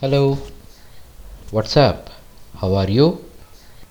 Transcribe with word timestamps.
Hello, 0.00 0.38
what's 1.50 1.76
up? 1.76 2.10
How 2.58 2.74
are 2.74 2.88
you? 2.88 3.24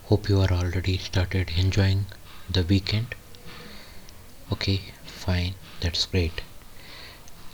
Hope 0.05 0.29
you 0.29 0.39
are 0.39 0.53
already 0.53 0.97
started 0.97 1.51
enjoying 1.57 2.05
the 2.49 2.63
weekend. 2.63 3.13
Okay, 4.49 4.79
fine, 5.03 5.55
that's 5.81 6.05
great. 6.05 6.43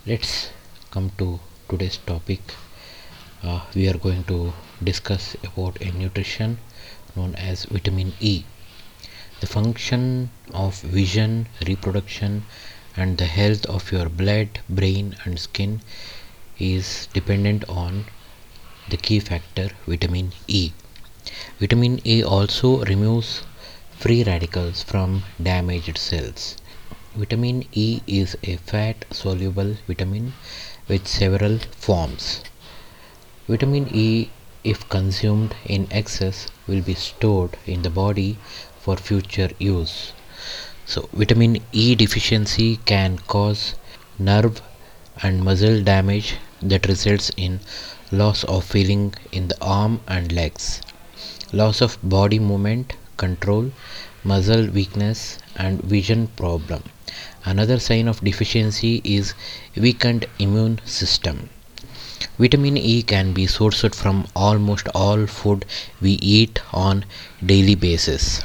Let's 0.05 0.51
come 0.91 1.09
to 1.17 1.39
today's 1.67 1.97
topic. 1.97 2.53
Uh, 3.41 3.61
we 3.73 3.89
are 3.89 3.97
going 3.97 4.23
to 4.25 4.53
discuss 4.83 5.35
about 5.43 5.81
a 5.81 5.91
nutrition 5.91 6.59
known 7.15 7.33
as 7.33 7.65
vitamin 7.65 8.13
E. 8.19 8.43
The 9.39 9.47
function 9.47 10.29
of 10.53 10.79
vision, 10.79 11.47
reproduction, 11.65 12.45
and 12.95 13.17
the 13.17 13.25
health 13.25 13.65
of 13.65 13.91
your 13.91 14.09
blood, 14.09 14.59
brain, 14.69 15.15
and 15.25 15.39
skin 15.39 15.81
is 16.59 17.07
dependent 17.13 17.67
on 17.67 18.05
the 18.89 18.97
key 18.97 19.19
factor 19.19 19.69
vitamin 19.87 20.31
E. 20.47 20.71
Vitamin 21.59 22.01
E 22.05 22.23
also 22.23 22.83
removes 22.85 23.43
free 23.97 24.23
radicals 24.23 24.83
from 24.83 25.23
damaged 25.41 25.97
cells. 25.97 26.57
Vitamin 27.15 27.63
E 27.71 28.01
is 28.07 28.35
a 28.43 28.57
fat 28.57 29.05
soluble 29.11 29.77
vitamin 29.87 30.33
with 30.87 31.07
several 31.07 31.59
forms. 31.77 32.41
Vitamin 33.47 33.87
E, 33.93 34.29
if 34.63 34.87
consumed 34.89 35.55
in 35.65 35.87
excess, 35.91 36.47
will 36.67 36.81
be 36.81 36.93
stored 36.93 37.57
in 37.65 37.83
the 37.83 37.89
body 37.89 38.37
for 38.79 38.97
future 38.97 39.51
use. 39.59 40.11
So, 40.85 41.07
vitamin 41.13 41.63
E 41.71 41.95
deficiency 41.95 42.77
can 42.85 43.19
cause 43.19 43.75
nerve 44.19 44.61
and 45.21 45.43
muscle 45.43 45.81
damage 45.81 46.35
that 46.69 46.87
results 46.87 47.31
in 47.37 47.59
loss 48.11 48.43
of 48.45 48.63
feeling 48.63 49.13
in 49.31 49.47
the 49.47 49.57
arm 49.61 50.01
and 50.07 50.31
legs, 50.31 50.81
loss 51.51 51.81
of 51.81 51.97
body 52.03 52.39
movement 52.39 52.93
control, 53.17 53.71
muscle 54.23 54.67
weakness, 54.67 55.37
and 55.55 55.81
vision 55.81 56.27
problem. 56.27 56.83
Another 57.45 57.79
sign 57.79 58.07
of 58.07 58.23
deficiency 58.23 59.01
is 59.03 59.33
weakened 59.75 60.25
immune 60.39 60.79
system. 60.85 61.49
Vitamin 62.39 62.77
E 62.77 63.03
can 63.03 63.33
be 63.33 63.45
sourced 63.45 63.93
from 63.93 64.27
almost 64.35 64.87
all 64.95 65.27
food 65.27 65.65
we 66.01 66.11
eat 66.35 66.59
on 66.71 67.05
daily 67.45 67.75
basis. 67.75 68.41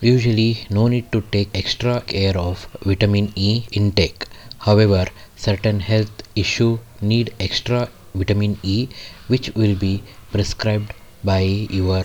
Usually 0.00 0.66
no 0.68 0.88
need 0.88 1.10
to 1.12 1.20
take 1.32 1.50
extra 1.54 2.00
care 2.00 2.36
of 2.36 2.66
vitamin 2.82 3.32
E 3.36 3.64
intake. 3.72 4.26
However, 4.60 5.06
certain 5.36 5.80
health 5.80 6.22
issues 6.36 6.78
need 7.00 7.34
extra 7.40 7.88
vitamin 8.14 8.58
E 8.62 8.88
which 9.26 9.50
will 9.54 9.74
be 9.74 10.02
prescribed 10.32 10.92
by 11.24 11.40
your 11.40 12.04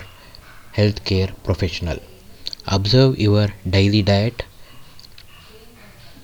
healthcare 0.76 1.32
professional. 1.44 2.00
Observe 2.68 3.20
your 3.20 3.50
daily 3.70 4.02
diet. 4.02 4.44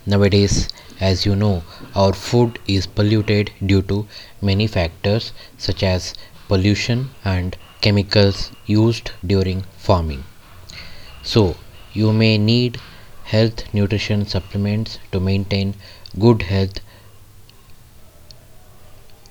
Nowadays, 0.06 0.70
as 1.00 1.26
you 1.26 1.36
know, 1.36 1.64
our 1.96 2.14
food 2.14 2.60
is 2.68 2.88
polluted 2.88 3.52
due 3.66 3.82
to 3.84 4.08
many 4.42 4.68
factors 4.68 5.34
such 5.58 5.84
as 5.84 6.14
pollution 6.48 7.10
and 7.26 7.58
chemicals 7.82 8.52
used 8.66 9.12
during 9.26 9.64
farming. 9.78 10.24
So, 11.24 11.58
you 11.94 12.14
may 12.14 12.38
need 12.38 12.80
health 13.26 13.74
nutrition 13.74 14.26
supplements 14.26 15.00
to 15.12 15.20
maintain 15.20 15.76
good 16.20 16.44
health, 16.44 16.80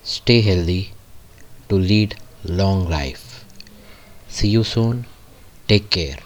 stay 0.02 0.40
healthy, 0.40 0.92
to 1.68 1.74
lead 1.76 2.16
long 2.44 2.88
life. 2.88 3.44
See 4.28 4.48
you 4.48 4.64
soon. 4.64 5.06
Take 5.68 5.90
care. 5.90 6.20